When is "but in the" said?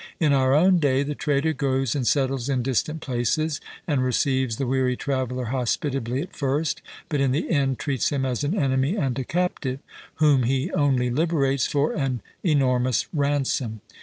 7.07-7.51